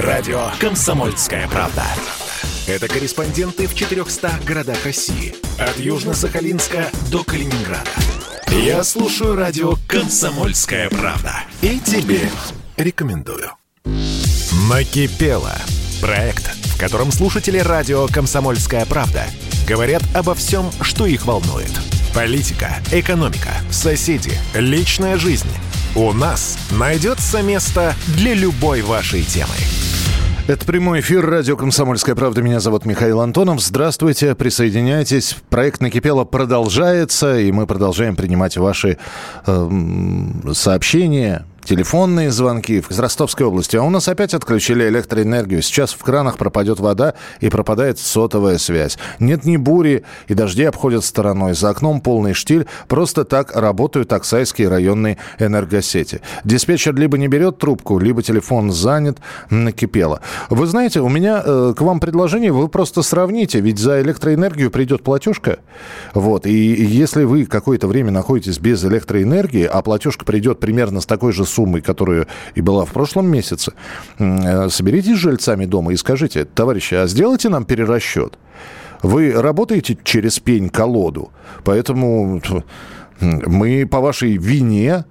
[0.00, 1.82] Радио «Комсомольская правда».
[2.68, 5.34] Это корреспонденты в 400 городах России.
[5.58, 7.90] От Южно-Сахалинска до Калининграда.
[8.48, 11.40] Я слушаю радио «Комсомольская правда».
[11.62, 12.20] И тебе
[12.76, 13.50] рекомендую.
[14.70, 15.56] Накипело.
[16.00, 19.24] Проект, в котором слушатели радио «Комсомольская правда»
[19.66, 21.72] говорят обо всем, что их волнует.
[22.14, 25.50] Политика, экономика, соседи, личная жизнь.
[25.96, 29.56] У нас найдется место для любой вашей темы.
[30.48, 32.40] Это прямой эфир радио «Комсомольская правда».
[32.40, 33.60] Меня зовут Михаил Антонов.
[33.60, 35.36] Здравствуйте, присоединяйтесь.
[35.50, 38.96] Проект «Накипело» продолжается, и мы продолжаем принимать ваши
[39.46, 39.70] э,
[40.54, 43.76] сообщения, телефонные звонки из Ростовской области.
[43.76, 45.60] А у нас опять отключили электроэнергию.
[45.60, 48.96] Сейчас в кранах пропадет вода и пропадает сотовая связь.
[49.18, 51.52] Нет ни бури, и дожди обходят стороной.
[51.52, 52.66] За окном полный штиль.
[52.88, 56.22] Просто так работают оксайские районные энергосети.
[56.42, 59.18] Диспетчер либо не берет трубку, либо телефон занят,
[59.50, 60.22] накипело.
[60.48, 65.02] Вы знаете, у меня э, к вам предложение, вы просто сравните, ведь за электроэнергию придет
[65.02, 65.58] платежка.
[66.14, 71.32] Вот, и если вы какое-то время находитесь без электроэнергии, а платежка придет примерно с такой
[71.32, 73.72] же суммой, которая и была в прошлом месяце,
[74.18, 78.38] э, соберитесь с жильцами дома и скажите, товарищи, а сделайте нам перерасчет.
[79.02, 81.30] Вы работаете через пень-колоду,
[81.64, 82.40] поэтому
[83.20, 85.04] мы по вашей вине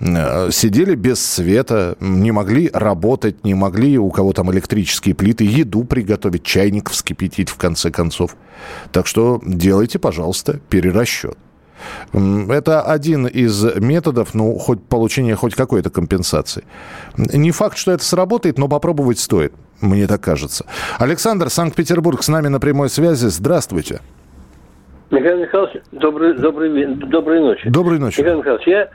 [0.00, 5.84] э, сидели без света, не могли работать, не могли у кого там электрические плиты, еду
[5.84, 8.36] приготовить, чайник вскипятить в конце концов.
[8.92, 11.36] Так что делайте, пожалуйста, перерасчет.
[12.12, 16.64] Это один из методов, ну, хоть получения хоть какой-то компенсации.
[17.16, 20.66] Не факт, что это сработает, но попробовать стоит, мне так кажется.
[20.98, 23.26] Александр, Санкт-Петербург, с нами на прямой связи.
[23.26, 24.00] Здравствуйте.
[25.10, 27.68] Михаил Михайлович, добрый, добрый, доброй ночи.
[27.70, 28.20] Доброй ночи.
[28.20, 28.90] Михаил Михайлович, я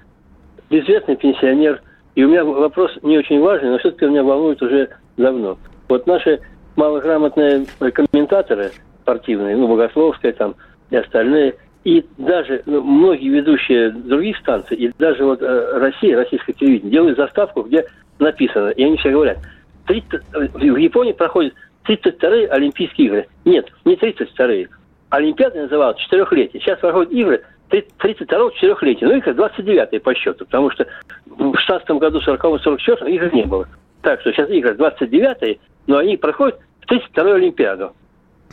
[0.70, 1.82] известный пенсионер,
[2.16, 5.58] и у меня вопрос не очень важный, но все-таки меня волнует уже давно.
[5.90, 6.40] Вот наши
[6.76, 10.56] малограмотные комментаторы спортивные, ну, Богословская там
[10.90, 16.54] и остальные, и даже ну, многие ведущие других станций, и даже вот э, Россия, российское
[16.54, 17.86] телевидение, делают заставку, где
[18.20, 19.40] написано, и они все говорят,
[19.88, 21.54] 30, в Японии проходят
[21.88, 23.28] 32-е Олимпийские игры.
[23.44, 24.70] Нет, не 32-е.
[25.10, 26.62] Олимпиады называют четырехлетие.
[26.62, 29.08] Сейчас проходят игры 32-го четырехлетия.
[29.08, 30.88] Ну, их 29-е по счету, потому что
[31.26, 33.68] в 16 году, 40-м, 44-м игр не было.
[34.02, 37.94] Так что сейчас игры 29-е, но они проходят в 32-ю Олимпиаду.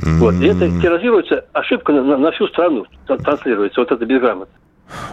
[0.03, 0.35] Вот.
[0.35, 4.55] И это тиражируется, ошибка на, на всю страну транслируется, вот это безграмотно.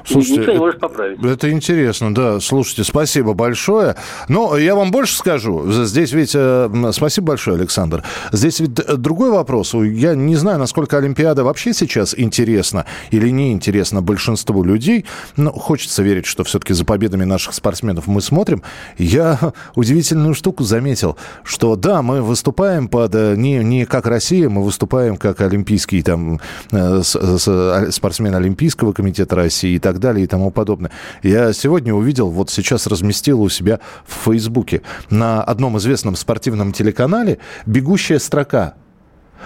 [0.06, 1.24] Слушайте, Никто не может поправить.
[1.24, 2.40] Это интересно, да.
[2.40, 3.96] Слушайте, спасибо большое.
[4.28, 5.70] Но я вам больше скажу.
[5.72, 6.32] Здесь ведь...
[6.36, 8.04] Э, спасибо большое, Александр.
[8.32, 9.74] Здесь ведь другой вопрос.
[9.74, 15.06] Я не знаю, насколько Олимпиада вообще сейчас интересна или не интересна большинству людей.
[15.36, 18.64] Но хочется верить, что все-таки за победами наших спортсменов мы смотрим.
[18.98, 23.16] Я удивительную штуку заметил, что да, мы выступаем под...
[23.16, 26.40] Э, не, не как Россия, мы выступаем как олимпийский там
[26.72, 30.92] э, спортсмен Олимпийского комитета России и так далее и тому подобное.
[31.24, 37.40] Я сегодня увидел, вот сейчас разместил у себя в Фейсбуке на одном известном спортивном телеканале
[37.66, 38.76] бегущая строка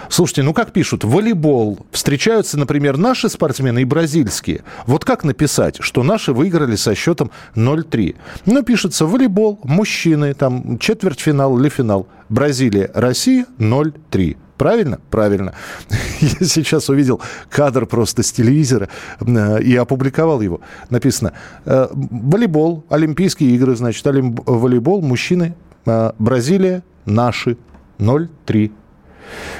[0.08, 1.78] Слушайте, ну как пишут, волейбол.
[1.90, 4.64] Встречаются, например, наши спортсмены и бразильские.
[4.86, 8.16] Вот как написать, что наши выиграли со счетом 0-3?
[8.46, 12.08] Ну, пишется волейбол, мужчины, там четвертьфинал или финал.
[12.28, 14.36] Бразилия, Россия 0-3.
[14.62, 15.00] Правильно?
[15.10, 15.54] Правильно.
[16.20, 18.88] Я сейчас увидел кадр просто с телевизора
[19.20, 20.60] э, и опубликовал его.
[20.88, 21.32] Написано,
[21.64, 27.56] э, волейбол, Олимпийские игры, значит, волейбол, мужчины, э, Бразилия, наши,
[27.98, 28.70] 0-3.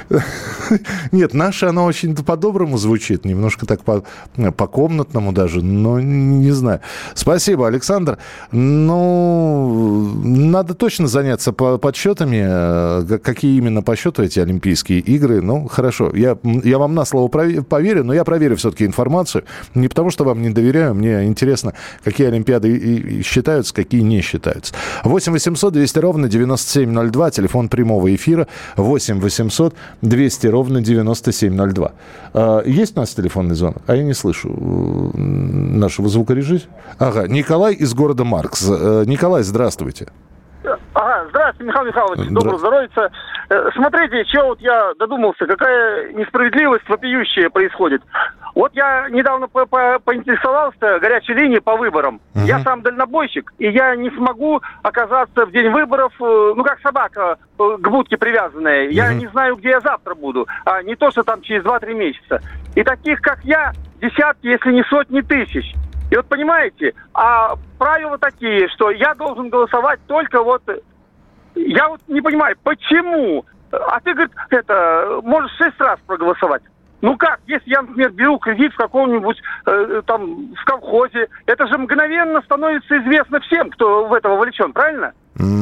[1.13, 4.05] Нет, наша, она очень по-доброму звучит, немножко так по,
[4.57, 6.81] по-комнатному даже, но не знаю.
[7.15, 8.19] Спасибо, Александр.
[8.51, 15.41] Ну, надо точно заняться по подсчетами, э, какие именно по счету эти Олимпийские игры.
[15.41, 19.45] Ну, хорошо, я, я вам на слово поверю, но я проверю все-таки информацию.
[19.75, 21.75] Не потому, что вам не доверяю, мне интересно,
[22.05, 24.75] какие Олимпиады считаются, какие не считаются.
[25.05, 28.47] 8 800 200 ровно 9702, телефон прямого эфира
[28.77, 31.93] 8 800 800 200 ровно 9702.
[32.35, 33.83] А, есть у нас телефонный звонок?
[33.87, 34.49] А я не слышу
[35.15, 36.71] нашего звукорежиссера.
[36.99, 38.67] Ага, Николай из города Маркс.
[38.69, 40.09] Э, Николай, здравствуйте.
[40.95, 42.35] Ага, здравствуйте, Михаил Михайлович, Здра...
[42.35, 42.91] доброго здоровья.
[43.49, 48.03] Э, смотрите, что вот я додумался, какая несправедливость вопиющая происходит.
[48.55, 52.21] Вот я недавно по -по поинтересовался горячей линией по выборам.
[52.35, 52.45] Угу.
[52.45, 57.39] Я сам дальнобойщик, и я не смогу оказаться в день выборов, э, ну как собака
[57.59, 58.87] э, к будке привязанная.
[58.87, 58.93] Угу.
[58.93, 62.41] Я не знаю, где я завтра буду, а не то, что там через 2-3 месяца.
[62.75, 65.75] И таких, как я, десятки, если не сотни тысяч.
[66.13, 70.63] И вот понимаете, а правила такие, что я должен голосовать только вот
[71.55, 73.47] я вот не понимаю, почему?
[73.71, 76.61] А ты, говорит, это, можешь шесть раз проголосовать.
[77.01, 81.79] Ну как, если я, например, беру кредит в каком-нибудь э, там в колхозе, это же
[81.79, 85.15] мгновенно становится известно всем, кто в это вовлечен, правильно?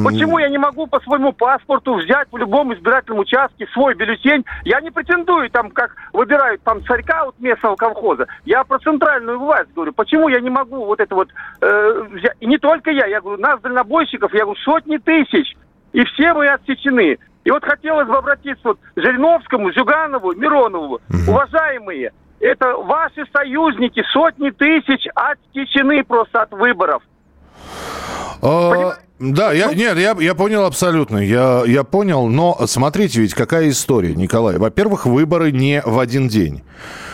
[0.05, 4.45] Почему я не могу по своему паспорту взять в любом избирательном участке свой бюллетень?
[4.65, 8.27] Я не претендую там, как выбирают там царька вот местного колхоза.
[8.45, 9.93] Я про центральную власть говорю.
[9.95, 11.29] Почему я не могу вот это вот
[11.63, 12.37] э, взять?
[12.41, 15.57] И не только я, я говорю, нас дальнобойщиков, я говорю, сотни тысяч.
[15.93, 17.19] И все мы отсечены.
[17.45, 21.01] И вот хотелось бы обратиться вот к Жириновскому, Зюганову, Миронову.
[21.27, 27.03] Уважаемые, это ваши союзники, сотни тысяч отсечены просто от выборов.
[28.43, 33.35] А, да, я, ну, нет, я, я понял абсолютно, я, я понял, но смотрите ведь
[33.35, 34.57] какая история, Николай.
[34.57, 36.63] Во-первых, выборы не в один день.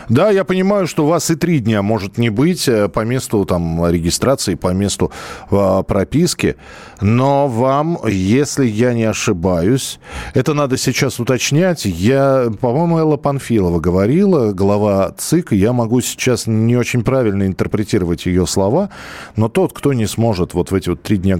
[0.09, 3.45] Да, я понимаю, что у вас и три дня может не быть э, по месту
[3.45, 5.11] там, регистрации, по месту
[5.51, 6.55] э, прописки,
[7.01, 9.99] но вам, если я не ошибаюсь,
[10.35, 11.87] это надо сейчас уточнять.
[11.87, 18.47] Я, по-моему, Элла Панфилова говорила, глава ЦИК, я могу сейчас не очень правильно интерпретировать ее
[18.47, 18.91] слова,
[19.35, 21.37] но тот, кто не сможет вот в эти вот три дня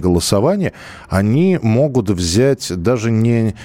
[0.57, 0.73] голосования,
[1.09, 3.55] они могут взять даже не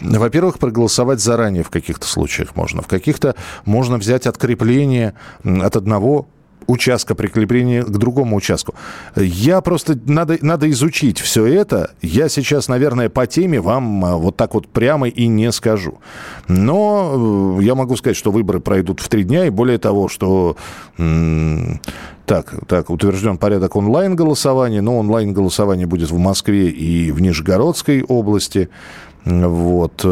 [0.00, 2.82] во-первых, проголосовать заранее в каких-то случаях можно.
[2.82, 5.14] В каких-то можно взять открепление
[5.44, 6.26] от одного
[6.66, 8.74] участка прикрепления к другому участку.
[9.16, 9.98] Я просто...
[10.06, 11.90] Надо, надо изучить все это.
[12.02, 15.98] Я сейчас, наверное, по теме вам а, вот так вот прямо и не скажу.
[16.48, 20.56] Но э, я могу сказать, что выборы пройдут в три дня, и более того, что...
[22.24, 28.68] Так, так, утвержден порядок онлайн-голосования, но онлайн-голосование будет в Москве и в Нижегородской области.
[29.24, 30.04] Вот.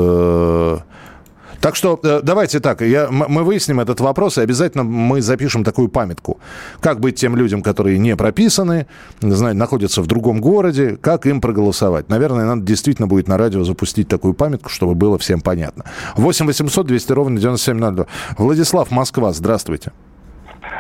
[1.61, 5.89] Так что э, давайте так, я, мы выясним этот вопрос, и обязательно мы запишем такую
[5.89, 6.41] памятку.
[6.81, 8.87] Как быть тем людям, которые не прописаны,
[9.21, 12.09] знаете, находятся в другом городе, как им проголосовать.
[12.09, 15.85] Наверное, надо действительно будет на радио запустить такую памятку, чтобы было всем понятно.
[16.17, 18.06] 8 800 200 ровно 9702.
[18.39, 19.93] Владислав, Москва, здравствуйте.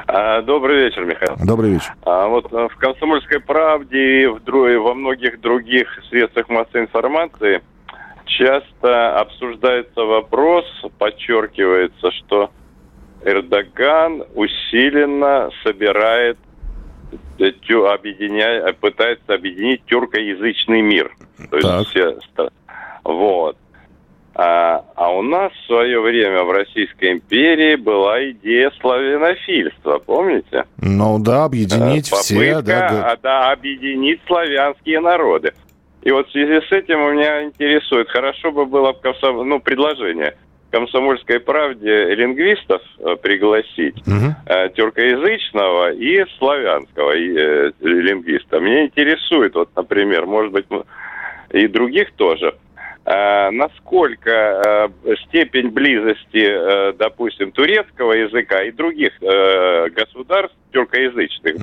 [0.06, 1.36] А, добрый вечер, Михаил.
[1.44, 1.94] Добрый вечер.
[2.04, 7.60] А вот э, в «Комсомольской правде» и во многих других средствах массовой информации–
[8.30, 10.64] часто обсуждается вопрос,
[10.98, 12.50] подчеркивается, что
[13.24, 16.38] Эрдоган усиленно собирает,
[17.38, 21.14] объединяет, пытается объединить тюркоязычный мир.
[21.50, 22.16] То есть все,
[23.04, 23.56] вот.
[24.42, 30.64] А, а у нас в свое время в Российской империи была идея славянофильства, помните?
[30.78, 32.62] Ну да, объединить Попытка, все.
[32.62, 35.52] Да, да, объединить славянские народы.
[36.02, 39.46] И вот в связи с этим у меня интересует, хорошо бы было комсом...
[39.48, 40.36] ну, предложение
[40.70, 44.34] комсомольской правде лингвистов э, пригласить, угу.
[44.74, 48.60] тюркоязычного и славянского э, лингвиста.
[48.60, 50.66] Меня интересует, вот, например, может быть,
[51.52, 52.54] и других тоже,
[53.04, 54.92] насколько
[55.26, 61.56] степень близости, допустим, турецкого языка и других государств тюркоязычных,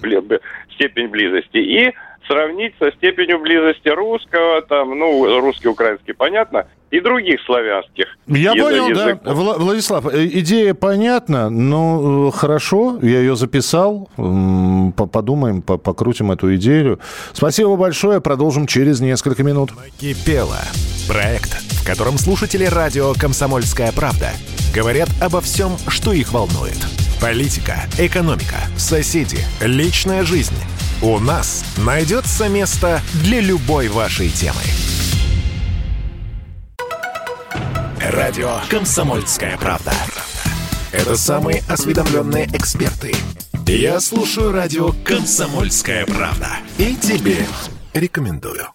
[0.74, 1.94] степень близости, и
[2.28, 8.06] сравнить со степенью близости русского, там, ну, русский, украинский, понятно, и других славянских.
[8.28, 9.20] Я понял, языков.
[9.24, 9.34] да.
[9.34, 14.10] Владислав, э, идея понятна, но э, хорошо, я ее записал.
[14.16, 17.00] Подумаем, покрутим эту идею.
[17.34, 19.72] Спасибо большое, продолжим через несколько минут.
[19.76, 20.60] Накипело.
[21.08, 24.32] Проект, в котором слушатели радио «Комсомольская правда»
[24.74, 26.78] говорят обо всем, что их волнует.
[27.22, 30.56] Политика, экономика, соседи, личная жизнь–
[31.02, 34.62] у нас найдется место для любой вашей темы.
[38.00, 39.94] Радио «Комсомольская правда».
[40.92, 43.14] Это самые осведомленные эксперты.
[43.68, 46.48] Я слушаю радио «Комсомольская правда».
[46.78, 47.46] И тебе
[47.94, 48.68] рекомендую.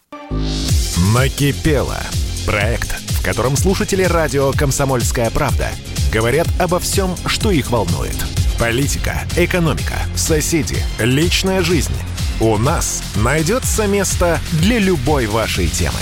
[1.15, 1.99] Накипело.
[2.47, 5.71] Проект, в котором слушатели радио «Комсомольская правда»
[6.13, 8.17] говорят обо всем, что их волнует.
[8.59, 11.95] Политика, экономика, соседи, личная жизнь–
[12.43, 16.01] у нас найдется место для любой вашей темы.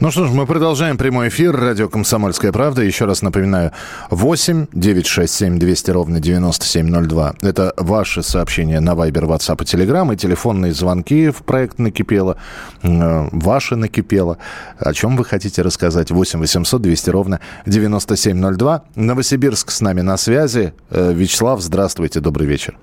[0.00, 1.54] Ну что ж, мы продолжаем прямой эфир.
[1.54, 2.82] Радио «Комсомольская правда».
[2.82, 3.72] Еще раз напоминаю.
[4.08, 7.34] 8 967 200 ровно 9702.
[7.42, 10.14] Это ваши сообщения на Viber, WhatsApp и Telegram.
[10.14, 12.38] И телефонные звонки в проект «Накипело».
[12.82, 14.38] Э, ваши «Накипело».
[14.78, 16.10] О чем вы хотите рассказать?
[16.10, 18.82] 8 800 200 ровно 9702.
[18.94, 20.72] Новосибирск с нами на связи.
[20.88, 22.20] Э, Вячеслав, здравствуйте.
[22.20, 22.78] Добрый вечер.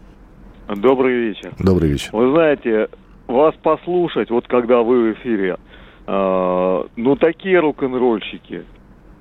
[0.76, 1.54] Добрый вечер.
[1.60, 2.10] Добрый вечер.
[2.14, 2.90] Вы знаете,
[3.28, 5.58] вас послушать, вот когда вы в эфире,
[6.08, 8.66] э, ну такие рок-н-ролльщики,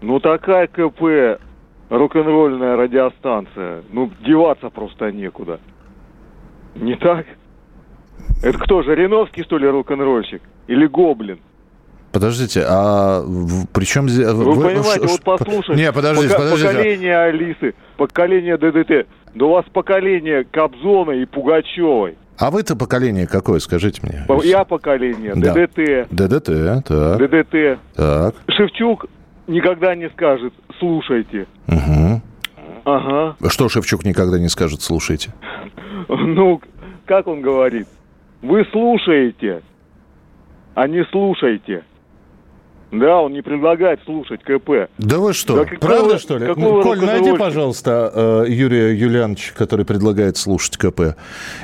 [0.01, 1.41] ну такая КП,
[1.91, 5.61] рок-н-ролльная радиостанция, ну деваться просто некуда.
[6.75, 7.27] Не так?
[8.43, 10.43] Это кто, Жириновский, что ли, рок-н-ролльщик?
[10.67, 11.39] Или Гоблин?
[12.13, 13.25] Подождите, а
[13.73, 14.27] при чем здесь...
[14.27, 15.83] Вы, вы понимаете, вот послушайте.
[15.83, 16.69] Не, подождите, пока, подождите.
[16.69, 19.09] Поколение Алисы, поколение ДДТ.
[19.35, 22.19] Да у вас поколение Кобзона и Пугачевой.
[22.39, 24.27] А вы-то поколение какое, скажите мне?
[24.45, 25.55] Я поколение да.
[25.55, 26.09] ДДТ.
[26.11, 27.19] ДДТ, так.
[27.19, 27.79] ДДТ.
[27.95, 28.35] Так.
[28.49, 29.07] Шевчук
[29.47, 31.47] никогда не скажет «слушайте».
[31.69, 32.23] Угу.
[32.85, 33.37] Ага.
[33.49, 35.33] Что Шевчук никогда не скажет «слушайте»?
[36.09, 36.61] Ну,
[37.07, 37.87] как он говорит?
[38.43, 39.63] Вы слушаете,
[40.75, 41.85] а не слушайте.
[42.93, 44.91] Да, он не предлагает слушать КП.
[44.99, 46.47] Да вы что, да правда что ли?
[46.55, 51.17] Ну, Коль, найди, пожалуйста, э, Юрия Юлиановича, который предлагает слушать КП.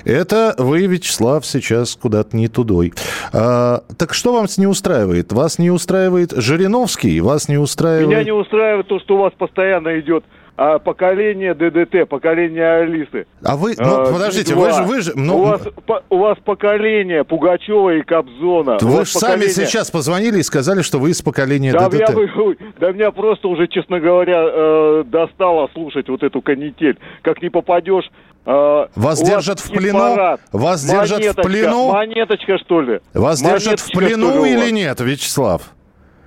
[0.06, 2.94] Это вы, Вячеслав, сейчас куда-то не тудой.
[3.34, 5.30] А, так что вам не устраивает?
[5.32, 7.20] Вас не устраивает Жириновский?
[7.20, 8.08] Вас не устраивает...
[8.08, 10.24] Меня не устраивает то, что у вас постоянно идет
[10.58, 13.26] а, поколение ДДТ, поколение Алисы.
[13.44, 15.12] А вы, ну, а, подождите, вы же, вы же...
[15.14, 15.36] Ну...
[15.36, 18.78] У, вас, по, у вас поколение Пугачева и Кобзона.
[18.80, 19.50] Вы же поколение...
[19.50, 22.10] сами сейчас позвонили и сказали, что вы из поколения да, ДДТ.
[22.10, 26.98] Я, да меня просто уже, честно говоря, э, достало слушать вот эту канитель.
[27.22, 28.10] Как не попадешь
[28.44, 30.00] э, вас держат в плену?
[30.00, 30.40] Парад.
[30.50, 31.92] Вас держат в плену?
[31.92, 32.98] Монеточка, что ли?
[33.14, 35.62] Вас Монеточка, держат в плену или нет, Вячеслав?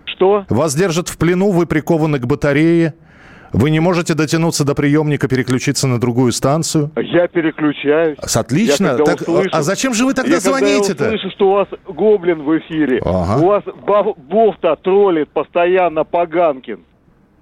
[0.06, 0.46] Что?
[0.48, 2.94] Вас держат в плену, вы прикованы к батарее?
[3.54, 6.92] Вы не можете дотянуться до приемника, переключиться на другую станцию?
[6.96, 8.18] Я переключаюсь.
[8.18, 8.96] Отлично.
[8.98, 11.04] Я так, услышу, а зачем же вы тогда звоните-то?
[11.06, 13.02] Я слышу, что у вас гоблин в эфире.
[13.04, 13.42] Ага.
[13.42, 13.64] У вас
[14.18, 16.80] Бофта троллит постоянно Поганкин.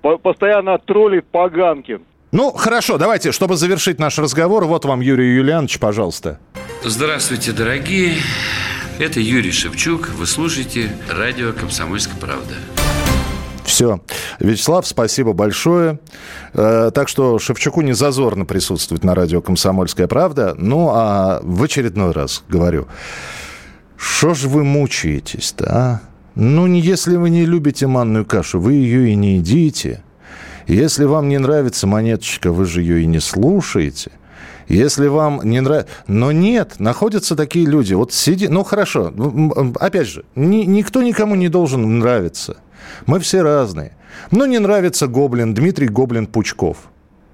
[0.02, 2.02] По постоянно троллит Поганкин.
[2.32, 6.40] Ну, хорошо, давайте, чтобы завершить наш разговор, вот вам Юрий Юлианович, пожалуйста.
[6.84, 8.14] Здравствуйте, дорогие.
[9.00, 10.10] Это Юрий Шевчук.
[10.10, 12.56] Вы слушаете радио «Комсомольская правда».
[13.80, 14.02] Все.
[14.42, 16.00] Вячеслав, спасибо большое.
[16.54, 20.54] Э, так что Шевчуку не зазорно присутствовать на радио «Комсомольская правда».
[20.58, 22.90] Ну, а в очередной раз говорю,
[23.96, 26.02] что ж вы мучаетесь-то, а?
[26.36, 30.04] Ну, если вы не любите манную кашу, вы ее и не едите.
[30.68, 34.12] Если вам не нравится монеточка, вы же ее и не слушаете.
[34.68, 35.90] Если вам не нравится...
[36.06, 37.94] Но нет, находятся такие люди.
[37.94, 38.50] Вот сиди...
[38.50, 39.14] Ну, хорошо.
[39.80, 40.66] Опять же, ни...
[40.66, 42.58] никто никому не должен нравиться.
[43.06, 43.96] Мы все разные.
[44.32, 46.78] Но не нравится Гоблин, Дмитрий Гоблин Пучков.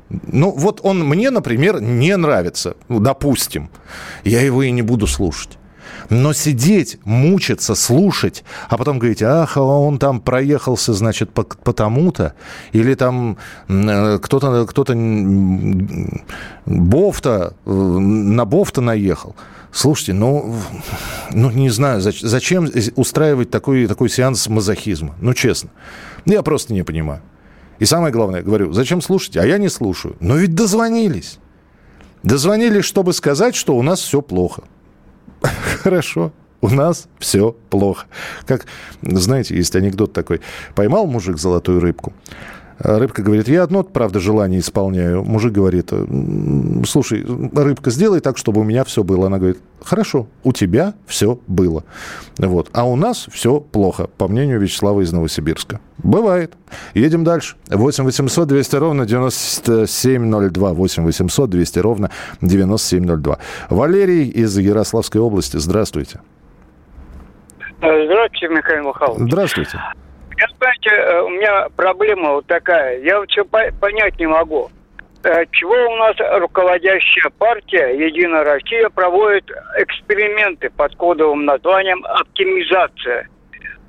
[0.10, 3.70] Ну, вот он мне, например, не нравится, допустим.
[4.24, 5.58] Я его и не буду слушать.
[6.10, 11.74] Но сидеть, мучиться, слушать, а потом говорить, ах, а он там проехался, значит, по, по
[11.74, 12.34] тому-то,
[12.74, 13.38] или там
[13.68, 14.94] э, кто-то, кто-то
[16.66, 19.36] Бофта, э, на Бофта наехал.
[19.75, 20.55] Слушайте, ну,
[21.34, 25.15] ну не знаю, зачем устраивать такой, такой сеанс мазохизма?
[25.20, 25.70] Ну, честно.
[26.25, 27.22] Я просто не понимаю.
[27.79, 29.36] И самое главное, говорю, зачем слушать?
[29.36, 30.15] А я не слушаю.
[30.22, 31.39] Но ведь дозвонились.
[32.24, 34.63] Дозвонились, чтобы сказать, что у нас все плохо.
[35.84, 36.32] Хорошо.
[36.62, 38.05] У нас все плохо.
[38.46, 38.67] Как,
[39.01, 40.39] знаете, есть анекдот такой.
[40.74, 42.13] Поймал мужик золотую рыбку.
[42.77, 45.24] А рыбка говорит, я одно, правда, желание исполняю.
[45.24, 45.91] Мужик говорит,
[46.86, 49.27] слушай, рыбка, сделай так, чтобы у меня все было.
[49.27, 51.86] Она говорит, хорошо, у тебя все было.
[52.38, 52.70] Вот.
[52.74, 55.79] А у нас все плохо, по мнению Вячеслава из Новосибирска.
[56.00, 56.53] Бывает.
[56.94, 57.55] Едем дальше.
[57.70, 60.74] 8 800 200 ровно 9702.
[60.74, 63.38] 8 800 200 ровно 9702.
[63.70, 65.58] Валерий из Ярославской области.
[65.58, 66.20] Здравствуйте.
[67.77, 69.32] Здравствуйте, Михаил Михайлович.
[69.32, 69.79] Здравствуйте.
[70.38, 73.00] Я, знаете, э, у меня проблема вот такая.
[73.00, 74.70] Я вот что понять не могу.
[75.24, 83.30] Э, чего у нас руководящая партия «Единая Россия» проводит эксперименты под кодовым названием «Оптимизация».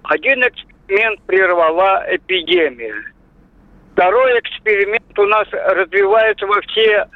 [0.04, 2.94] Один эксперимент прервала эпидемия.
[3.92, 7.06] Второй эксперимент у нас развивается во все,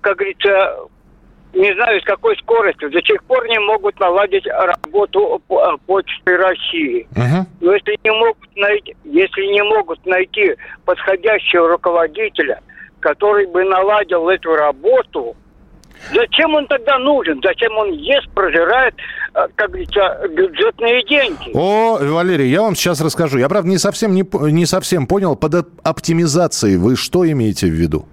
[0.00, 0.76] как говорится,
[1.54, 7.06] не знаю, с какой скоростью, до сих пор не могут наладить работу э, Почты России.
[7.14, 7.44] Uh-huh.
[7.60, 10.54] Но если не могут найти, если не могут найти
[10.84, 12.60] подходящего руководителя,
[13.00, 15.36] который бы наладил эту работу,
[16.12, 17.40] Зачем он тогда нужен?
[17.44, 18.94] Зачем он ест, прожирает,
[19.34, 21.52] э, как говорится, бюджетные деньги?
[21.54, 23.38] О, Валерий, я вам сейчас расскажу.
[23.38, 28.06] Я, правда, не совсем, не, не совсем понял, под оптимизацией вы что имеете в виду?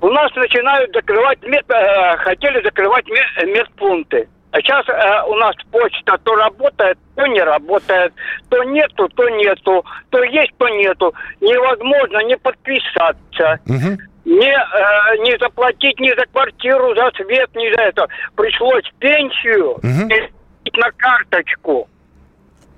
[0.00, 4.28] У нас начинают закрывать, мед, э, хотели закрывать мед, медпункты.
[4.50, 8.12] А сейчас э, у нас почта то работает, то не работает,
[8.48, 11.14] то нету, то нету, то есть, то нету.
[11.40, 13.60] Невозможно не подписаться.
[13.66, 13.98] Угу.
[14.24, 18.06] Не, э, не заплатить ни за квартиру, за свет, ни за это.
[18.36, 20.76] Пришлось пенсию угу.
[20.76, 21.88] на карточку.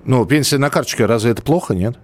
[0.04, 1.96] Ну, пенсия на карточке, разве это плохо, нет?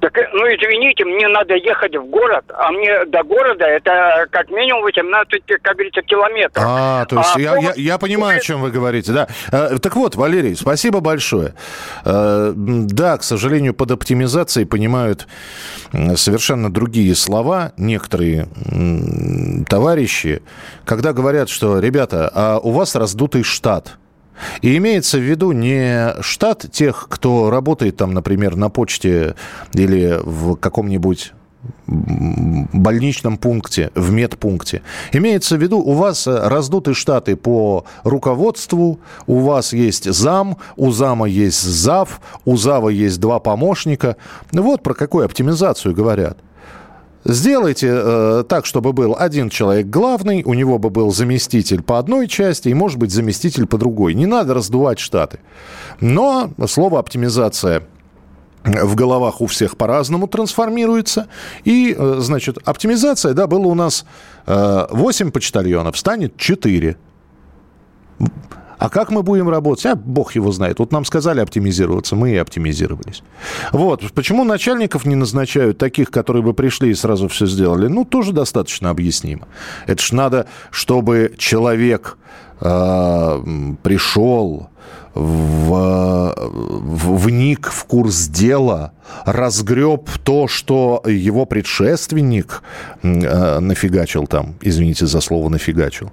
[0.00, 4.50] Так, э, ну, извините, мне надо ехать в город, а мне до города это как
[4.50, 6.64] минимум 18, как говорится, километров.
[6.66, 9.28] А, то есть а я, я, я понимаю, о чем вы говорите, да.
[9.50, 11.54] Э, так вот, Валерий, спасибо большое.
[12.04, 15.26] Э, да, к сожалению, под оптимизацией понимают
[16.16, 18.48] совершенно другие слова некоторые
[19.68, 20.42] товарищи,
[20.84, 23.96] когда говорят, что, ребята, а у вас раздутый штат–
[24.62, 29.34] и имеется в виду не штат тех, кто работает там, например, на почте
[29.72, 31.32] или в каком-нибудь
[31.86, 34.82] больничном пункте, в медпункте.
[35.12, 41.26] Имеется в виду, у вас раздуты штаты по руководству, у вас есть зам, у зама
[41.26, 44.16] есть зав, у зава есть два помощника.
[44.52, 46.38] Вот про какую оптимизацию говорят.
[47.28, 52.28] Сделайте э, так, чтобы был один человек главный, у него бы был заместитель по одной
[52.28, 54.14] части и, может быть, заместитель по другой.
[54.14, 55.40] Не надо раздувать штаты.
[56.00, 57.82] Но слово оптимизация
[58.64, 61.26] в головах у всех по-разному трансформируется.
[61.64, 64.04] И, э, значит, оптимизация, да, было у нас
[64.46, 66.96] э, 8 почтальонов, станет 4.
[68.78, 69.86] А как мы будем работать?
[69.86, 70.78] А бог его знает.
[70.78, 73.22] Вот нам сказали оптимизироваться, мы и оптимизировались.
[73.72, 74.02] Вот.
[74.12, 77.86] Почему начальников не назначают таких, которые бы пришли и сразу все сделали?
[77.86, 79.48] Ну, тоже достаточно объяснимо.
[79.86, 82.18] Это ж надо, чтобы человек
[82.58, 84.68] пришел,
[85.14, 88.92] в, в, вник в курс дела,
[89.24, 92.62] разгреб то, что его предшественник
[93.02, 96.10] э, нафигачил там, извините за слово нафигачил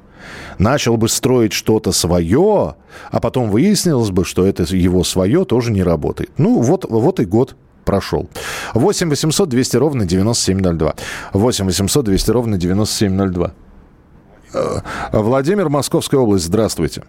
[0.58, 2.76] начал бы строить что-то свое,
[3.12, 6.32] а потом выяснилось бы, что это его свое тоже не работает.
[6.38, 8.30] Ну, вот, вот и год прошел.
[8.74, 10.96] 8 800 200 ровно 9702.
[11.34, 13.52] 8 800 200 ровно 9702.
[14.54, 14.80] Э,
[15.12, 17.04] Владимир, Московская область, здравствуйте.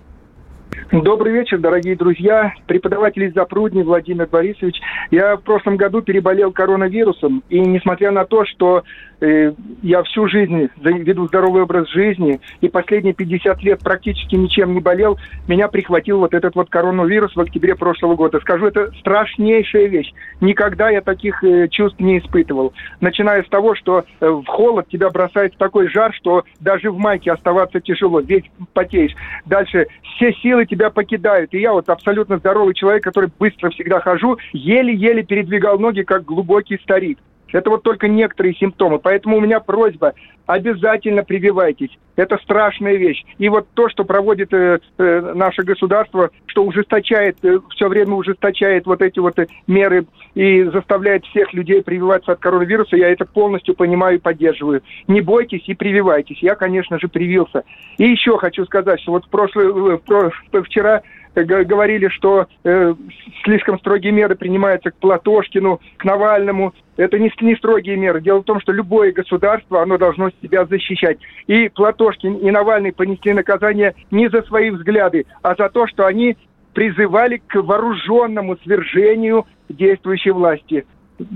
[0.92, 2.52] Добрый вечер, дорогие друзья.
[2.66, 4.76] Преподаватель из Запрудни Владимир Борисович.
[5.10, 8.84] Я в прошлом году переболел коронавирусом, и несмотря на то, что
[9.21, 15.18] я всю жизнь веду здоровый образ жизни, и последние 50 лет практически ничем не болел.
[15.49, 18.40] Меня прихватил вот этот вот коронавирус в октябре прошлого года.
[18.40, 20.12] Скажу, это страшнейшая вещь.
[20.40, 22.72] Никогда я таких э, чувств не испытывал.
[23.00, 26.98] Начиная с того, что э, в холод тебя бросает в такой жар, что даже в
[26.98, 29.14] майке оставаться тяжело, весь потеешь.
[29.46, 31.53] Дальше все силы тебя покидают.
[31.55, 36.79] И я вот абсолютно здоровый человек, который быстро всегда хожу, еле-еле передвигал ноги, как глубокий
[36.79, 37.18] старик.
[37.55, 38.99] Это вот только некоторые симптомы.
[38.99, 40.14] Поэтому у меня просьба,
[40.45, 41.97] обязательно прививайтесь.
[42.17, 43.25] Это страшная вещь.
[43.38, 48.87] И вот то, что проводит э, э, наше государство, что ужесточает, э, все время ужесточает
[48.87, 53.77] вот эти вот э, меры и заставляет всех людей прививаться от коронавируса, я это полностью
[53.77, 54.83] понимаю и поддерживаю.
[55.07, 56.43] Не бойтесь и прививайтесь.
[56.43, 57.62] Я, конечно же, привился.
[57.99, 61.03] И еще хочу сказать, что вот в прошлый, в, в, вчера
[61.35, 62.94] говорили, что э,
[63.42, 66.75] слишком строгие меры принимаются к Платошкину, к Навальному.
[66.97, 68.20] Это не, не строгие меры.
[68.20, 71.18] Дело в том, что любое государство, оно должно себя защищать.
[71.47, 76.37] И Платошкин, и Навальный понесли наказание не за свои взгляды, а за то, что они
[76.73, 80.85] призывали к вооруженному свержению действующей власти.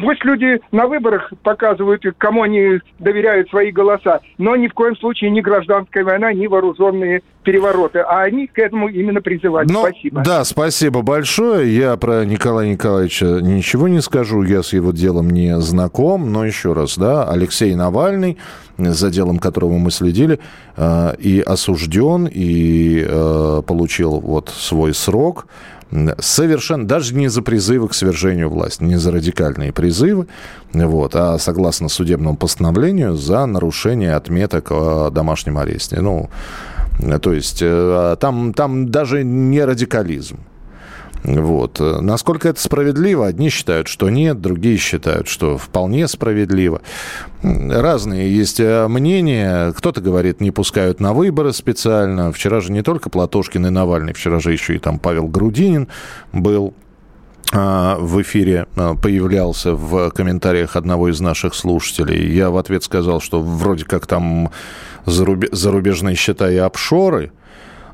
[0.00, 5.30] Пусть люди на выборах показывают, кому они доверяют свои голоса, но ни в коем случае
[5.30, 8.00] ни гражданская война, ни вооруженные перевороты.
[8.00, 9.68] А они к этому именно призывали.
[9.70, 10.22] Но, спасибо.
[10.24, 11.74] Да, спасибо большое.
[11.74, 14.42] Я про Николая Николаевича ничего не скажу.
[14.42, 16.32] Я с его делом не знаком.
[16.32, 18.36] Но еще раз, да, Алексей Навальный,
[18.76, 20.40] за делом которого мы следили,
[20.76, 25.46] э, и осужден, и э, получил вот свой срок
[26.18, 30.26] совершенно, даже не за призывы к свержению власти, не за радикальные призывы,
[30.72, 36.00] вот, а согласно судебному постановлению за нарушение отметок о домашнем аресте.
[36.00, 36.28] Ну,
[37.22, 40.38] то есть э, там, там даже не радикализм.
[41.36, 41.78] Вот.
[41.80, 43.26] Насколько это справедливо?
[43.26, 46.80] Одни считают, что нет, другие считают, что вполне справедливо.
[47.42, 49.72] Разные есть э, мнения.
[49.72, 52.32] Кто-то говорит, не пускают на выборы специально.
[52.32, 55.88] Вчера же не только Платошкин и Навальный, вчера же еще и там Павел Грудинин
[56.32, 56.72] был
[57.52, 62.32] а, в эфире а, появлялся в комментариях одного из наших слушателей.
[62.32, 64.50] Я в ответ сказал, что вроде как там
[65.04, 67.32] зарубежные счета и офшоры–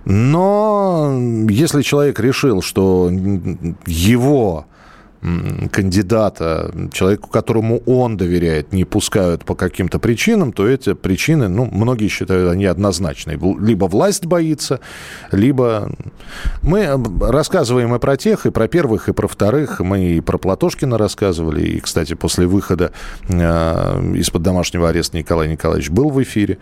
[0.04, 3.10] но если человек решил, что
[3.86, 4.66] его
[5.70, 12.08] кандидата, человеку, которому он доверяет, не пускают по каким-то причинам, то эти причины, ну, многие
[12.08, 13.38] считают, они однозначные.
[13.58, 14.80] Либо власть боится,
[15.32, 15.90] либо...
[16.62, 16.88] Мы
[17.20, 19.80] рассказываем и про тех, и про первых, и про вторых.
[19.80, 21.62] Мы и про Платошкина рассказывали.
[21.62, 22.92] И, кстати, после выхода
[23.28, 26.58] э, из-под домашнего ареста Николай Николаевич был в эфире.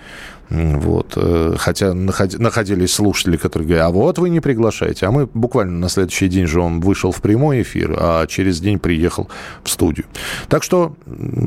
[0.53, 1.14] Вот.
[1.16, 5.07] Э, хотя находились слушатели, которые говорят, а вот вы не приглашаете.
[5.07, 8.60] А мы буквально на следующий день же он вышел в прямой эфир, а через через
[8.60, 9.28] день приехал
[9.64, 10.06] в студию.
[10.48, 10.94] Так что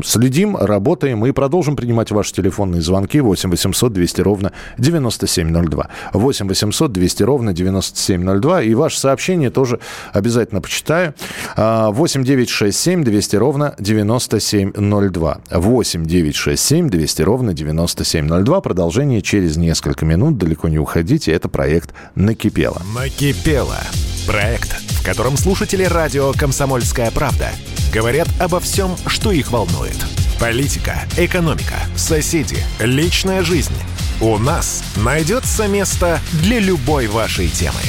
[0.03, 5.89] следим, работаем и продолжим принимать ваши телефонные звонки 8 800 200 ровно 9702.
[6.13, 8.61] 8 800 200 ровно 9702.
[8.63, 9.79] И ваше сообщение тоже
[10.13, 11.13] обязательно почитаю.
[11.55, 15.37] 8 967 200 ровно 9702.
[15.51, 18.61] 8 967 200 ровно 9702.
[18.61, 20.37] Продолжение через несколько минут.
[20.37, 21.31] Далеко не уходите.
[21.31, 22.81] Это проект «Накипело».
[22.95, 23.77] «Накипело».
[24.25, 27.51] Проект, в котором слушатели радио «Комсомольская правда»
[27.93, 29.95] говорят обо всем, что их волнует.
[30.39, 33.75] Политика, экономика, соседи, личная жизнь.
[34.19, 37.81] У нас найдется место для любой вашей темы.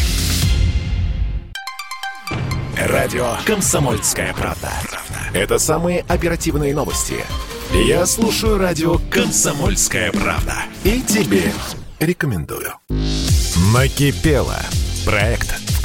[2.76, 4.70] Радио «Комсомольская правда».
[5.32, 7.24] Это самые оперативные новости.
[7.72, 10.56] Я слушаю радио «Комсомольская правда».
[10.84, 11.50] И тебе
[11.98, 12.74] рекомендую.
[13.72, 14.58] Накипело.
[15.06, 15.65] Проект,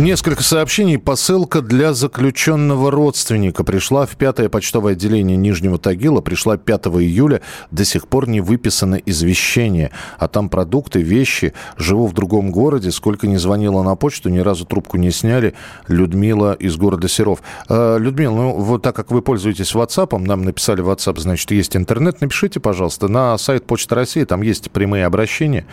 [0.00, 0.96] Несколько сообщений.
[0.98, 6.22] Посылка для заключенного родственника пришла в пятое почтовое отделение Нижнего Тагила.
[6.22, 7.42] Пришла 5 июля.
[7.70, 9.90] До сих пор не выписано извещение.
[10.18, 11.52] А там продукты, вещи.
[11.76, 12.92] Живу в другом городе.
[12.92, 15.52] Сколько не звонила на почту, ни разу трубку не сняли.
[15.86, 17.42] Людмила из города Серов.
[17.68, 22.22] Э, Людмила, ну вот так как вы пользуетесь WhatsApp, нам написали WhatsApp, значит, есть интернет.
[22.22, 24.24] Напишите, пожалуйста, на сайт Почты России.
[24.24, 25.66] Там есть прямые обращения.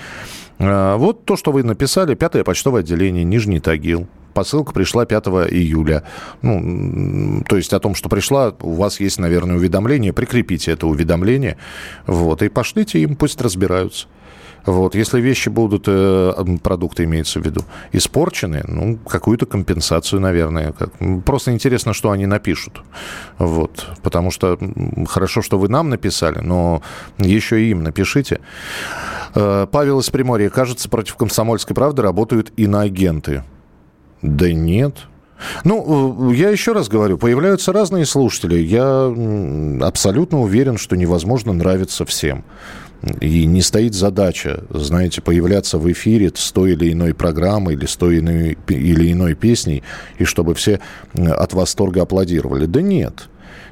[0.59, 4.07] Э, вот то, что вы написали, пятое почтовое отделение, Нижний Тагил.
[4.33, 6.03] Посылка пришла 5 июля.
[6.43, 10.13] Ну, то есть о том, что пришла, у вас есть, наверное, уведомление.
[10.13, 11.57] Прикрепите это уведомление.
[12.05, 14.07] Вот, и пошлите им, пусть разбираются.
[14.67, 14.95] Вот.
[14.95, 17.61] Если вещи будут, э, продукты имеется в виду,
[17.93, 20.73] испорчены, ну, какую-то компенсацию, наверное.
[20.73, 20.89] Как,
[21.25, 22.81] просто интересно, что они напишут.
[23.39, 23.87] Вот.
[24.03, 24.59] Потому что
[25.07, 26.81] хорошо, что вы нам написали, но
[27.17, 28.41] еще и им напишите.
[29.35, 30.49] Э, Павел из Приморья.
[30.49, 33.43] Кажется, против комсомольской правды работают иноагенты.
[34.21, 35.07] Да нет.
[35.63, 38.57] Ну, э, я еще раз говорю, появляются разные слушатели.
[38.57, 39.13] Я
[39.87, 42.43] абсолютно уверен, что невозможно нравиться всем.
[43.21, 47.95] И не стоит задача, знаете, появляться в эфире с той или иной программой или с
[47.95, 49.83] той или иной песней,
[50.17, 50.79] и чтобы все
[51.15, 52.65] от восторга аплодировали.
[52.65, 53.29] Да нет.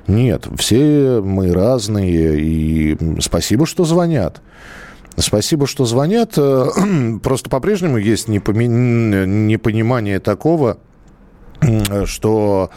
[0.08, 4.42] Нет, все мы разные, и спасибо, что звонят.
[5.18, 6.34] Спасибо, что звонят.
[6.38, 6.68] Э,
[7.24, 10.78] просто по-прежнему есть непонимание такого,
[12.06, 12.70] что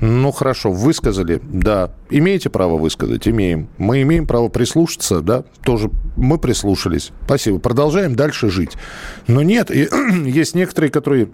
[0.00, 1.90] ну, хорошо, высказали, да.
[2.10, 3.26] Имеете право высказать?
[3.26, 3.68] Имеем.
[3.78, 5.44] Мы имеем право прислушаться, да?
[5.64, 7.12] Тоже мы прислушались.
[7.24, 7.58] Спасибо.
[7.58, 8.72] Продолжаем дальше жить.
[9.26, 9.88] Но нет, и,
[10.24, 11.28] есть некоторые, которые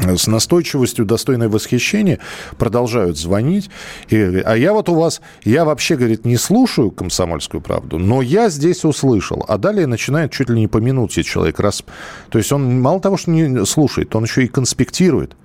[0.00, 2.20] с настойчивостью, достойной восхищения,
[2.56, 3.68] продолжают звонить.
[4.08, 8.48] И, а я вот у вас, я вообще, говорит, не слушаю комсомольскую правду, но я
[8.48, 9.44] здесь услышал.
[9.48, 11.82] А далее начинает чуть ли не по минуте человек раз.
[12.30, 15.36] То есть он мало того, что не слушает, он еще и конспектирует.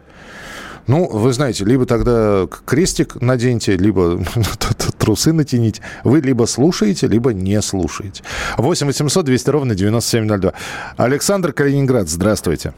[0.88, 4.20] Ну, вы знаете, либо тогда крестик наденьте, либо
[5.00, 5.82] трусы натяните.
[6.04, 8.24] Вы либо слушаете, либо не слушаете.
[8.58, 10.54] 8 800 200 ровно 9702.
[10.98, 12.74] Александр Калининград, здравствуйте.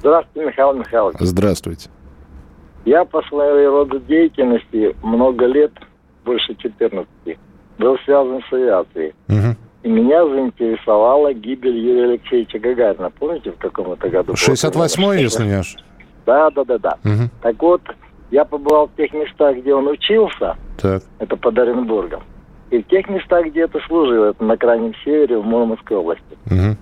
[0.00, 1.16] Здравствуйте, Михаил Михайлович.
[1.20, 1.90] Здравствуйте.
[2.84, 5.72] Я по своей роду деятельности много лет,
[6.24, 7.08] больше 14,
[7.78, 9.12] был связан с авиацией.
[9.28, 9.56] Угу.
[9.82, 13.10] И меня заинтересовала гибель Юрия Алексеевича Гагарина.
[13.10, 14.32] Помните, в каком это году?
[14.34, 15.85] 68-й, если не ошибаюсь.
[16.26, 16.98] Да, да, да, да.
[17.04, 17.30] Угу.
[17.40, 17.82] Так вот,
[18.30, 20.56] я побывал в тех местах, где он учился.
[20.76, 21.02] Так.
[21.20, 22.22] Это под Оренбургом.
[22.70, 26.36] И в тех местах, где это служил, это на крайнем севере, в Мурманской области.
[26.46, 26.76] Угу.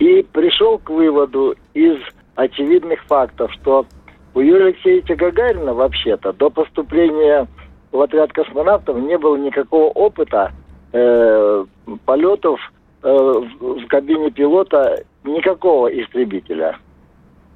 [0.00, 1.98] И пришел к выводу из
[2.34, 3.86] очевидных фактов, что
[4.34, 7.46] у Юрия Алексеевича Гагарина вообще-то до поступления
[7.92, 10.52] в отряд космонавтов не было никакого опыта
[10.92, 11.64] э,
[12.04, 12.60] полетов
[13.02, 16.78] э, в, в кабине пилота никакого истребителя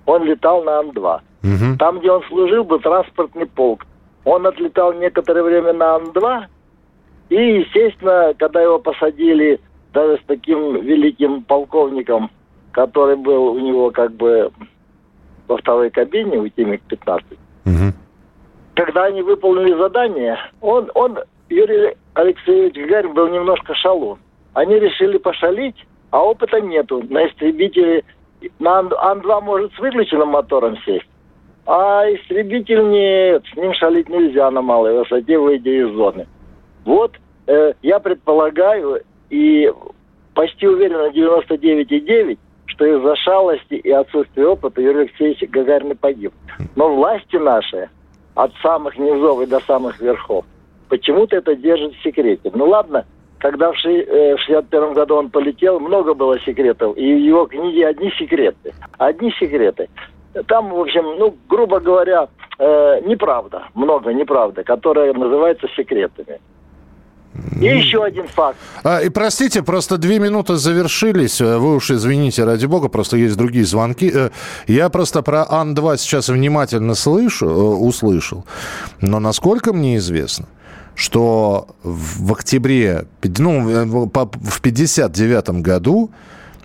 [0.07, 1.21] он летал на Ан-2.
[1.45, 1.79] Угу.
[1.79, 3.87] Там, где он служил, был транспортный полк.
[4.25, 6.45] Он отлетал некоторое время на Ан-2,
[7.31, 9.61] и, естественно, когда его посадили
[9.93, 12.31] даже с таким великим полковником,
[12.73, 14.51] который был у него как бы
[15.47, 17.23] во второй кабине, у Тимик-15,
[17.67, 17.97] угу.
[18.75, 24.19] когда они выполнили задание, он, он, Юрий Алексеевич Гагарин, был немножко шалун.
[24.55, 25.77] Они решили пошалить,
[26.11, 27.03] а опыта нету.
[27.11, 28.05] На истребителе
[28.59, 31.09] на Ан-2 может с выключенным мотором сесть,
[31.67, 36.27] а истребитель нет, с ним шалить нельзя на малой высоте, выйдя из зоны.
[36.85, 39.73] Вот э, я предполагаю и
[40.35, 46.33] почти уверен на 99,9, что из-за шалости и отсутствия опыта Юрий Алексеевич Гагарин погиб.
[46.77, 47.89] Но власти наши
[48.35, 50.45] от самых низов и до самых верхов.
[50.89, 52.51] Почему-то это держит в секрете.
[52.53, 53.07] Ну ладно,
[53.45, 56.97] когда в 1961 э, году он полетел, много было секретов.
[56.97, 58.73] И в его книге одни секреты.
[58.97, 59.91] Одни секреты.
[60.47, 62.29] Там, в общем, ну, грубо говоря,
[62.59, 63.65] э, неправда.
[63.75, 66.41] Много неправды, которая называется секретами.
[67.61, 68.57] И еще один факт.
[68.83, 71.43] А, и простите, просто две минуты завершились.
[71.43, 74.11] Э, вы уж извините, ради бога, просто есть другие звонки.
[74.11, 74.31] Э,
[74.67, 78.47] я просто про Ан-2 сейчас внимательно слышу, услышал.
[79.03, 80.47] Но насколько мне известно,
[80.95, 86.11] что в октябре, ну, в 59 году,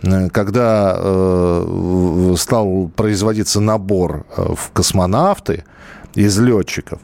[0.04, 5.64] э, когда э, стал производиться набор э, в космонавты
[6.14, 7.00] из летчиков,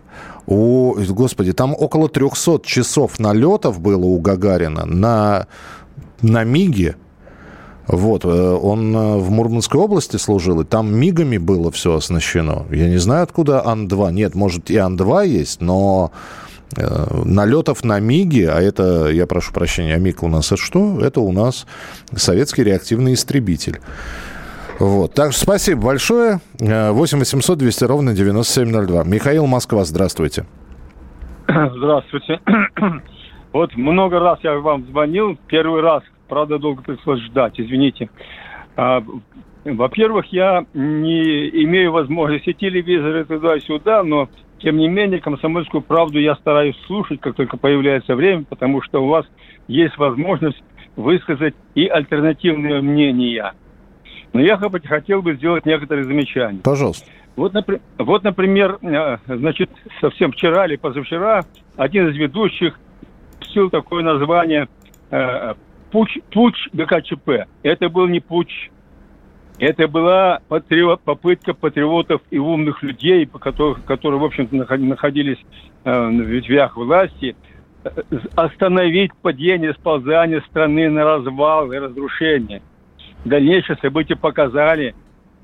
[0.47, 5.47] у, господи, там около 300 часов налетов было у Гагарина на,
[6.21, 6.97] на МИГе.
[7.87, 12.65] Вот, он в Мурманской области служил, и там МИГами было все оснащено.
[12.71, 14.11] Я не знаю, откуда Ан-2.
[14.11, 19.95] Нет, может, и Ан-2 есть, но Э, налетов на МИГи, а это, я прошу прощения,
[19.95, 20.99] а МИГ у нас это что?
[20.99, 21.65] Это у нас
[22.15, 23.79] советский реактивный истребитель.
[24.79, 25.13] Вот.
[25.13, 26.39] Так что спасибо большое.
[26.59, 29.03] 8 800 200 ровно 9702.
[29.05, 30.45] Михаил Москва, здравствуйте.
[31.47, 32.39] Здравствуйте.
[33.53, 35.37] Вот много раз я вам звонил.
[35.47, 38.09] Первый раз, правда, долго пришлось ждать, извините.
[38.75, 39.01] А,
[39.63, 44.27] во-первых, я не имею возможности телевизора туда-сюда, но
[44.59, 49.07] тем не менее, комсомольскую правду я стараюсь слушать, как только появляется время, потому что у
[49.07, 49.25] вас
[49.67, 50.61] есть возможность
[50.95, 53.53] высказать и альтернативные мнения.
[54.33, 56.61] Но я хотел бы сделать некоторые замечания.
[56.63, 57.09] Пожалуйста.
[57.35, 57.53] Вот,
[57.97, 61.43] вот, например, э, значит, совсем вчера или позавчера
[61.75, 62.79] один из ведущих
[63.39, 64.67] пустил такое название
[65.11, 65.53] э,
[65.91, 67.47] «Пуч, пуч ГКЧП».
[67.63, 68.69] Это был не пуч
[69.59, 75.37] это была патриот, попытка патриотов и умных людей, которые, которые в общем-то, находились
[75.83, 77.35] э, в ветвях власти,
[77.83, 77.89] э,
[78.35, 82.61] остановить падение, сползание страны на развал и разрушение.
[83.23, 84.93] Дальнейшие события показали,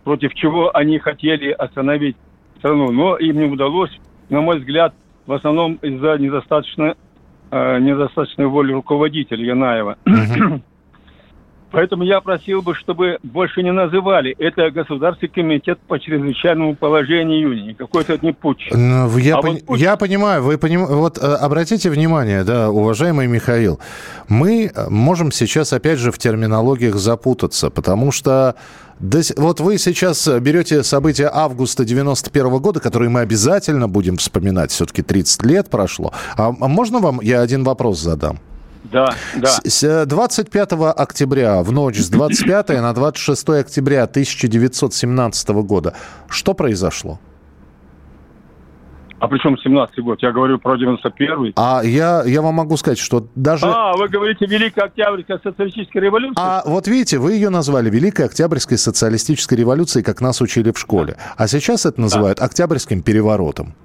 [0.03, 2.17] против чего они хотели остановить
[2.57, 2.91] страну.
[2.91, 3.97] Но им не удалось,
[4.29, 4.93] на мой взгляд,
[5.25, 6.95] в основном из-за недостаточно,
[7.49, 9.97] э, недостаточной воли руководителя Янаева.
[10.05, 10.61] Uh-huh.
[11.71, 14.35] Поэтому я просил бы, чтобы больше не называли.
[14.37, 17.75] Это Государственный комитет по чрезвычайному положению июня.
[17.75, 18.67] Какой-то не путь.
[18.71, 19.53] Ну, я, а пон...
[19.53, 19.79] вот путь...
[19.79, 20.85] я понимаю, вы поним...
[20.85, 23.79] вот э, обратите внимание, да, уважаемый Михаил,
[24.27, 28.55] мы э, можем сейчас опять же в терминологиях запутаться, потому что
[29.37, 34.71] вот вы сейчас берете события августа 91 года, которые мы обязательно будем вспоминать.
[34.71, 36.13] Все-таки 30 лет прошло.
[36.37, 38.39] А, а можно вам я один вопрос задам?
[38.83, 39.49] Да, да.
[39.63, 45.93] С 25 октября, в ночь с 25 на 26 октября 1917 года,
[46.29, 47.19] что произошло?
[49.21, 50.17] А при чем 17 год?
[50.23, 51.53] Я говорю про 91-й.
[51.55, 53.67] А я, я вам могу сказать, что даже...
[53.67, 56.43] А, вы говорите Великая Октябрьская социалистическая революция?
[56.43, 61.17] А вот видите, вы ее назвали Великой Октябрьской социалистической революцией, как нас учили в школе.
[61.37, 62.45] А сейчас это называют да.
[62.45, 63.75] Октябрьским переворотом.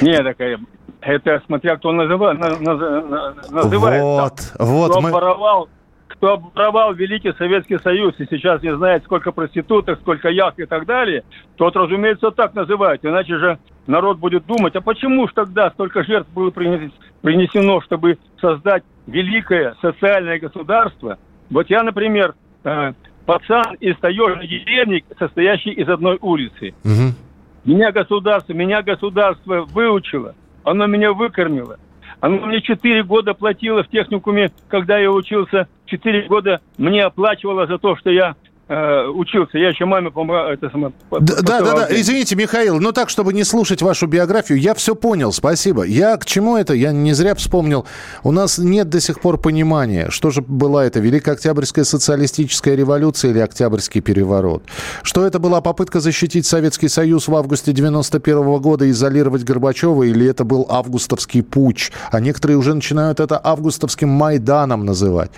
[0.00, 0.58] Нет, такая
[1.04, 5.08] это смотря кто называет, называет вот, там, вот кто мы...
[5.10, 5.68] обворовал,
[6.08, 10.86] кто обворовал Великий Советский Союз и сейчас не знает, сколько проституток, сколько яхт и так
[10.86, 11.24] далее,
[11.56, 13.04] тот, разумеется, так называет.
[13.04, 18.82] Иначе же народ будет думать, а почему же тогда столько жертв было принесено, чтобы создать
[19.06, 21.18] великое социальное государство?
[21.50, 22.92] Вот я, например, э,
[23.26, 26.74] пацан из таежной деревни, состоящий из одной улицы.
[26.84, 27.14] Угу.
[27.64, 31.78] Меня государство, меня государство выучило– оно меня выкормило.
[32.20, 35.68] Оно мне 4 года платило в техникуме, когда я учился.
[35.86, 38.34] 4 года мне оплачивало за то, что я
[38.68, 39.58] э, учился.
[39.58, 40.48] Я еще маме помогал.
[40.48, 41.86] Это само, да, да, да, да.
[41.90, 45.84] Извините, Михаил, но так, чтобы не слушать вашу биографию, я все понял, спасибо.
[45.84, 46.74] Я к чему это?
[46.74, 47.86] Я не зря вспомнил.
[48.22, 53.30] У нас нет до сих пор понимания, что же была это Великая Октябрьская социалистическая революция
[53.30, 54.62] или Октябрьский переворот.
[55.02, 60.26] Что это была попытка защитить Советский Союз в августе 91 -го года, изолировать Горбачева, или
[60.26, 65.30] это был августовский путь, а некоторые уже начинают это августовским Майданом называть.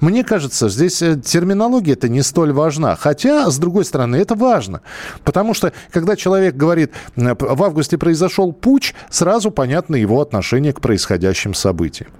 [0.00, 2.96] Мне кажется, здесь э, терминология это не столь важна важна.
[2.96, 4.80] Хотя, с другой стороны, это важно.
[5.24, 11.54] Потому что, когда человек говорит, в августе произошел путь, сразу понятно его отношение к происходящим
[11.54, 12.10] событиям.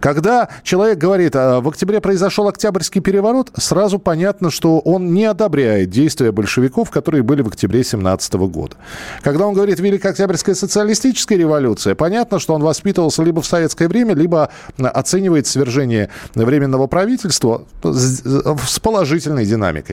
[0.00, 5.90] Когда человек говорит, «А, в октябре произошел Октябрьский переворот, сразу понятно, что он не одобряет
[5.90, 8.76] действия большевиков, которые были в октябре 17 года.
[9.22, 14.14] Когда он говорит «Великая Октябрьская социалистическая революция», понятно, что он воспитывался либо в советское время,
[14.14, 19.91] либо оценивает свержение Временного правительства с положительной динамикой.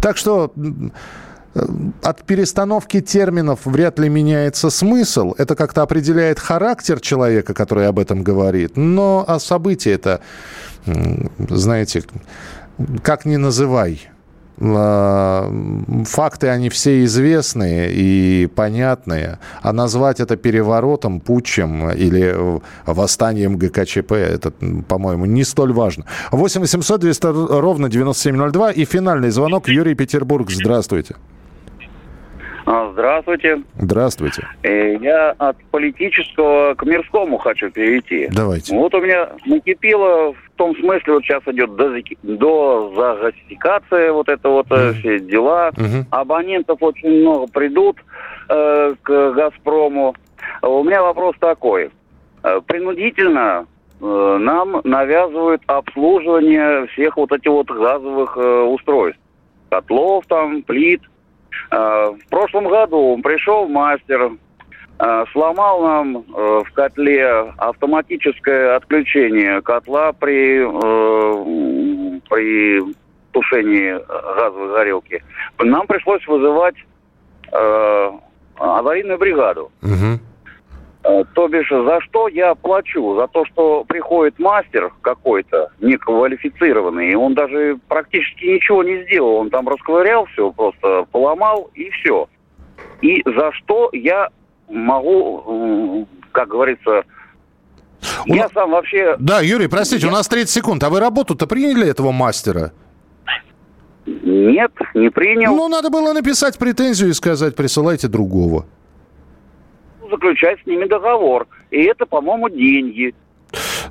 [0.00, 0.52] Так что
[2.02, 5.34] от перестановки терминов вряд ли меняется смысл.
[5.36, 8.76] Это как-то определяет характер человека, который об этом говорит.
[8.76, 10.20] Но а события это,
[11.48, 12.04] знаете,
[13.02, 14.08] как ни называй.
[14.64, 15.50] А,
[16.04, 19.38] факты, они все известные и понятные.
[19.62, 22.34] А назвать это переворотом, путчем или
[22.86, 24.52] восстанием ГКЧП, это,
[24.88, 26.04] по-моему, не столь важно.
[26.30, 27.26] 8 800 200
[27.60, 29.68] ровно 9702 и финальный звонок.
[29.68, 31.16] Юрий Петербург, здравствуйте.
[32.64, 33.62] А, здравствуйте.
[33.78, 34.46] Здравствуйте.
[34.62, 38.28] Э, я от политического к мирскому хочу перейти.
[38.32, 38.74] Давайте.
[38.76, 44.68] Вот у меня накипело в том смысле, вот сейчас идет до загасификация, вот это вот
[44.68, 44.92] mm.
[44.94, 45.70] все дела.
[45.70, 46.04] Mm-hmm.
[46.10, 47.96] Абонентов очень много придут
[48.48, 50.14] э, к «Газпрому».
[50.62, 51.90] У меня вопрос такой.
[52.44, 53.66] Э, принудительно
[54.00, 59.20] э, нам навязывают обслуживание всех вот этих вот газовых э, устройств.
[59.68, 61.02] Котлов там, плит–
[61.70, 64.32] Э, в прошлом году пришел мастер,
[65.32, 70.64] сломал нам э, в котле автоматическое отключение котла при,
[72.28, 72.94] при
[73.32, 73.92] тушении
[74.36, 75.24] газовой горелки.
[75.58, 76.76] Нам пришлось вызывать
[78.58, 79.70] аварийную бригаду.
[79.82, 80.20] Угу.
[81.04, 83.16] Э, то бишь, за что я плачу?
[83.16, 89.36] За то, что приходит мастер какой-то, неквалифицированный, и он даже практически ничего не сделал.
[89.36, 92.28] Он там расковырял все, просто поломал, и все.
[93.00, 94.28] И за что я
[94.72, 97.04] могу, как говорится,
[98.26, 99.16] у я сам вообще...
[99.18, 100.12] Да, Юрий, простите, я...
[100.12, 100.82] у нас 30 секунд.
[100.82, 102.72] А вы работу-то приняли этого мастера?
[104.06, 105.54] Нет, не принял.
[105.54, 108.66] Ну, надо было написать претензию и сказать, присылайте другого
[110.12, 111.46] заключать с ними договор.
[111.70, 113.14] И это, по-моему, деньги.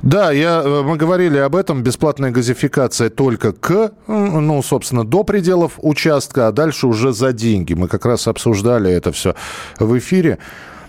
[0.02, 1.84] Да, я, э, мы говорили об этом.
[1.84, 7.74] Бесплатная газификация только к, ну, собственно, до пределов участка, а дальше уже за деньги.
[7.74, 9.36] Мы как раз обсуждали это все
[9.80, 10.40] в эфире.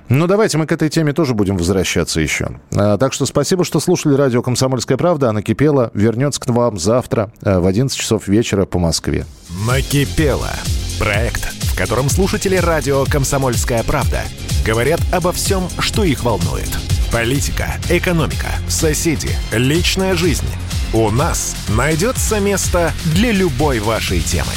[0.09, 2.51] Ну, давайте мы к этой теме тоже будем возвращаться еще.
[2.75, 5.31] А, так что спасибо, что слушали радио «Комсомольская правда».
[5.31, 5.91] Она кипела.
[5.95, 9.25] Вернется к вам завтра э, в 11 часов вечера по Москве.
[9.67, 10.51] Накипело.
[10.99, 14.23] Проект, в котором слушатели радио «Комсомольская правда»
[14.65, 16.69] говорят обо всем, что их волнует.
[17.13, 20.47] Политика, экономика, соседи, личная жизнь.
[20.95, 24.53] У нас найдется место для любой вашей темы.